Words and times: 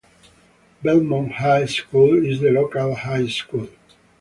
Belmont 0.81 1.31
High 1.31 1.67
School 1.67 2.25
is 2.25 2.39
the 2.39 2.49
local 2.49 2.95
high 2.95 3.27
school. 3.27 3.67